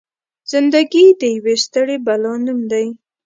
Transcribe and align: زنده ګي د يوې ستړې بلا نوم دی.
زنده 0.51 0.81
ګي 0.91 1.05
د 1.19 1.21
يوې 1.35 1.55
ستړې 1.65 1.97
بلا 2.05 2.33
نوم 2.45 2.59
دی. 2.71 2.87